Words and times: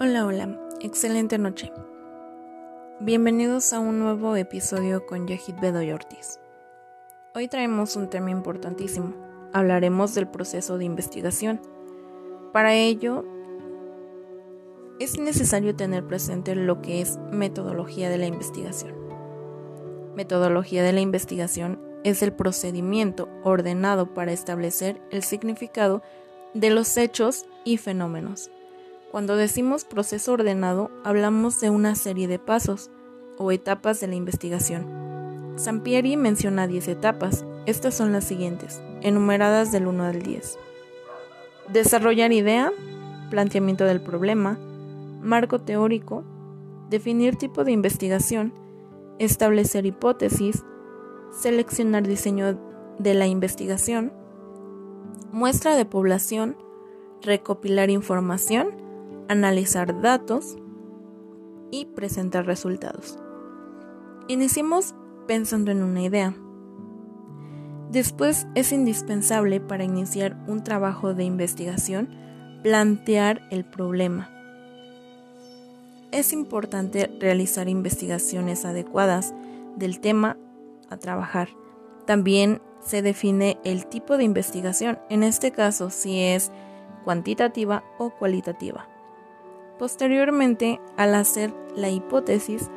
Hola, 0.00 0.24
hola, 0.24 0.58
excelente 0.80 1.36
noche. 1.36 1.70
Bienvenidos 3.00 3.74
a 3.74 3.78
un 3.78 3.98
nuevo 3.98 4.36
episodio 4.36 5.04
con 5.04 5.26
Yahid 5.26 5.56
Bedoy 5.60 5.92
Ortiz. 5.92 6.40
Hoy 7.34 7.46
traemos 7.46 7.94
un 7.94 8.08
tema 8.08 8.30
importantísimo. 8.30 9.14
Hablaremos 9.52 10.14
del 10.14 10.28
proceso 10.28 10.78
de 10.78 10.86
investigación. 10.86 11.60
Para 12.54 12.74
ello, 12.74 13.22
es 14.98 15.18
necesario 15.18 15.76
tener 15.76 16.06
presente 16.06 16.54
lo 16.54 16.80
que 16.80 17.02
es 17.02 17.18
metodología 17.30 18.08
de 18.08 18.16
la 18.16 18.26
investigación. 18.26 18.94
Metodología 20.16 20.82
de 20.82 20.94
la 20.94 21.00
investigación 21.00 21.78
es 22.02 22.22
el 22.22 22.32
procedimiento 22.32 23.28
ordenado 23.44 24.14
para 24.14 24.32
establecer 24.32 25.02
el 25.10 25.22
significado 25.22 26.00
de 26.54 26.70
los 26.70 26.96
hechos 26.96 27.44
y 27.64 27.76
fenómenos 27.76 28.50
cuando 29.12 29.36
decimos 29.36 29.84
proceso 29.84 30.32
ordenado, 30.32 30.90
hablamos 31.04 31.60
de 31.60 31.68
una 31.68 31.94
serie 31.96 32.28
de 32.28 32.38
pasos 32.38 32.90
o 33.36 33.52
etapas 33.52 34.00
de 34.00 34.06
la 34.06 34.14
investigación. 34.14 34.86
Sampieri 35.56 36.16
menciona 36.16 36.66
10 36.66 36.88
etapas. 36.88 37.44
Estas 37.66 37.94
son 37.94 38.12
las 38.12 38.24
siguientes, 38.24 38.82
enumeradas 39.02 39.70
del 39.70 39.86
1 39.86 40.02
al 40.04 40.22
10. 40.22 40.58
Desarrollar 41.68 42.32
idea, 42.32 42.72
planteamiento 43.28 43.84
del 43.84 44.00
problema, 44.00 44.58
marco 45.20 45.58
teórico, 45.58 46.24
definir 46.88 47.36
tipo 47.36 47.64
de 47.64 47.72
investigación, 47.72 48.54
establecer 49.18 49.84
hipótesis, 49.84 50.64
seleccionar 51.32 52.08
diseño 52.08 52.58
de 52.98 53.12
la 53.12 53.26
investigación, 53.26 54.10
muestra 55.32 55.76
de 55.76 55.84
población, 55.84 56.56
recopilar 57.20 57.90
información, 57.90 58.82
analizar 59.28 60.00
datos 60.00 60.56
y 61.70 61.86
presentar 61.86 62.46
resultados. 62.46 63.18
Iniciemos 64.28 64.94
pensando 65.26 65.70
en 65.70 65.82
una 65.82 66.02
idea. 66.02 66.34
Después 67.90 68.46
es 68.54 68.72
indispensable 68.72 69.60
para 69.60 69.84
iniciar 69.84 70.42
un 70.46 70.62
trabajo 70.62 71.14
de 71.14 71.24
investigación 71.24 72.08
plantear 72.62 73.42
el 73.50 73.64
problema. 73.64 74.30
Es 76.12 76.32
importante 76.32 77.10
realizar 77.20 77.68
investigaciones 77.68 78.64
adecuadas 78.64 79.34
del 79.76 80.00
tema 80.00 80.36
a 80.90 80.96
trabajar. 80.96 81.48
También 82.06 82.60
se 82.80 83.02
define 83.02 83.58
el 83.64 83.86
tipo 83.86 84.16
de 84.16 84.24
investigación, 84.24 84.98
en 85.08 85.22
este 85.22 85.52
caso 85.52 85.90
si 85.90 86.20
es 86.20 86.52
cuantitativa 87.04 87.82
o 87.98 88.10
cualitativa. 88.10 88.91
Posteriormente, 89.82 90.80
al 90.96 91.12
hacer 91.16 91.52
la 91.74 91.90
hipótesis, 91.90 92.70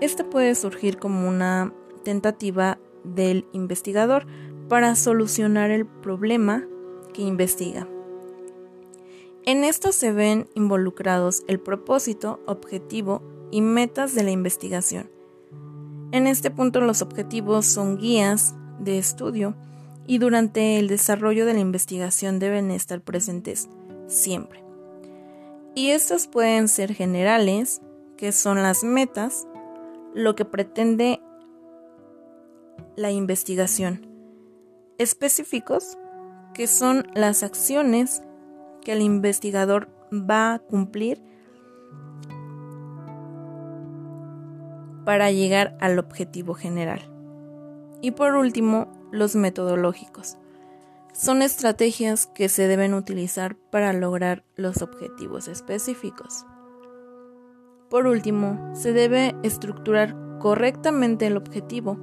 esta 0.00 0.30
puede 0.30 0.54
surgir 0.54 0.96
como 0.96 1.28
una 1.28 1.74
tentativa 2.04 2.78
del 3.02 3.48
investigador 3.52 4.28
para 4.68 4.94
solucionar 4.94 5.72
el 5.72 5.86
problema 5.86 6.64
que 7.12 7.22
investiga. 7.22 7.88
En 9.44 9.64
esto 9.64 9.90
se 9.90 10.12
ven 10.12 10.48
involucrados 10.54 11.42
el 11.48 11.58
propósito, 11.58 12.38
objetivo 12.46 13.22
y 13.50 13.60
metas 13.60 14.14
de 14.14 14.22
la 14.22 14.30
investigación. 14.30 15.10
En 16.12 16.28
este 16.28 16.52
punto 16.52 16.80
los 16.80 17.02
objetivos 17.02 17.66
son 17.66 17.98
guías 17.98 18.54
de 18.78 18.98
estudio 18.98 19.56
y 20.06 20.18
durante 20.18 20.78
el 20.78 20.86
desarrollo 20.86 21.44
de 21.44 21.54
la 21.54 21.58
investigación 21.58 22.38
deben 22.38 22.70
estar 22.70 23.00
presentes 23.00 23.68
siempre. 24.06 24.65
Y 25.76 25.90
estas 25.90 26.26
pueden 26.26 26.68
ser 26.68 26.94
generales, 26.94 27.82
que 28.16 28.32
son 28.32 28.62
las 28.62 28.82
metas, 28.82 29.46
lo 30.14 30.34
que 30.34 30.46
pretende 30.46 31.20
la 32.96 33.10
investigación. 33.10 34.08
Específicos, 34.96 35.98
que 36.54 36.66
son 36.66 37.06
las 37.14 37.42
acciones 37.42 38.22
que 38.80 38.92
el 38.92 39.02
investigador 39.02 39.90
va 40.10 40.54
a 40.54 40.58
cumplir 40.60 41.22
para 45.04 45.30
llegar 45.30 45.76
al 45.82 45.98
objetivo 45.98 46.54
general. 46.54 47.02
Y 48.00 48.12
por 48.12 48.34
último, 48.34 48.90
los 49.12 49.36
metodológicos, 49.36 50.38
son 51.16 51.40
estrategias 51.40 52.26
que 52.26 52.50
se 52.50 52.68
deben 52.68 52.92
utilizar 52.92 53.56
para 53.56 53.94
lograr 53.94 54.44
los 54.54 54.82
objetivos 54.82 55.48
específicos. 55.48 56.44
Por 57.88 58.06
último, 58.06 58.74
se 58.74 58.92
debe 58.92 59.34
estructurar 59.42 60.14
correctamente 60.40 61.26
el 61.26 61.38
objetivo, 61.38 61.98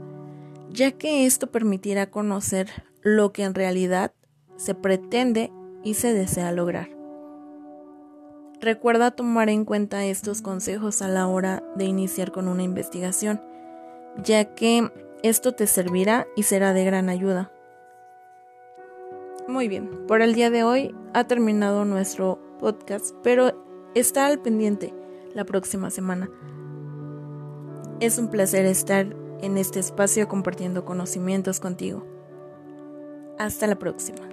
ya 0.71 0.91
que 0.91 1.27
esto 1.27 1.51
permitirá 1.51 2.09
conocer 2.09 2.69
lo 3.01 3.31
que 3.31 3.43
en 3.43 3.53
realidad 3.53 4.13
se 4.55 4.73
pretende 4.73 5.51
y 5.83 5.93
se 5.93 6.13
desea 6.13 6.51
lograr. 6.51 6.89
Recuerda 8.61 9.11
tomar 9.11 9.49
en 9.49 9.65
cuenta 9.65 10.05
estos 10.05 10.41
consejos 10.41 11.01
a 11.01 11.07
la 11.07 11.27
hora 11.27 11.61
de 11.75 11.85
iniciar 11.85 12.31
con 12.31 12.47
una 12.47 12.63
investigación, 12.63 13.41
ya 14.23 14.55
que 14.55 14.89
esto 15.21 15.51
te 15.51 15.67
servirá 15.67 16.25
y 16.35 16.43
será 16.43 16.73
de 16.73 16.85
gran 16.85 17.09
ayuda. 17.09 17.51
Muy 19.47 19.67
bien, 19.67 19.89
por 20.07 20.21
el 20.21 20.33
día 20.35 20.49
de 20.49 20.63
hoy 20.63 20.95
ha 21.13 21.25
terminado 21.25 21.83
nuestro 21.83 22.39
podcast, 22.59 23.13
pero 23.23 23.51
está 23.93 24.25
al 24.27 24.41
pendiente 24.41 24.93
la 25.33 25.43
próxima 25.43 25.89
semana. 25.89 26.29
Es 27.99 28.17
un 28.17 28.29
placer 28.29 28.65
estar 28.65 29.13
en 29.41 29.57
este 29.57 29.81
espacio 29.81 30.29
compartiendo 30.29 30.85
conocimientos 30.85 31.59
contigo. 31.59 32.07
Hasta 33.37 33.67
la 33.67 33.77
próxima. 33.77 34.32